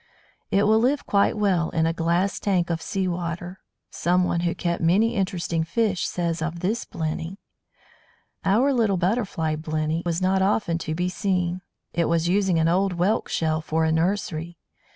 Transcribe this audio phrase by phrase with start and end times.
[0.49, 3.59] It will live quite well in a glass tank of sea water;
[3.91, 7.37] someone who kept many interesting fish says of this Blenny:
[8.43, 11.61] "Our little Butterfly Blenny was not often to be seen.
[11.93, 14.57] It was using an old whelk shell for a nursery.